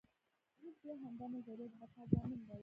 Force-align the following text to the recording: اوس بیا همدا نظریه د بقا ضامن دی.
اوس 0.61 0.75
بیا 0.83 0.93
همدا 1.03 1.25
نظریه 1.33 1.67
د 1.71 1.73
بقا 1.81 2.03
ضامن 2.11 2.39
دی. 2.47 2.59